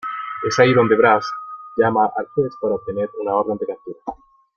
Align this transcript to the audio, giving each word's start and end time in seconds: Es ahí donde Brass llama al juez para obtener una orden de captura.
Es 0.49 0.57
ahí 0.57 0.73
donde 0.73 0.95
Brass 0.95 1.31
llama 1.75 2.11
al 2.17 2.27
juez 2.33 2.57
para 2.59 2.73
obtener 2.73 3.11
una 3.19 3.35
orden 3.35 3.59
de 3.59 3.67
captura. 3.67 3.99